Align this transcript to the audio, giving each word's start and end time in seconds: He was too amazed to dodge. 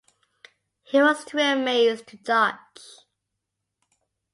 He 0.81 0.99
was 0.99 1.23
too 1.23 1.37
amazed 1.37 2.07
to 2.07 2.17
dodge. 2.17 3.05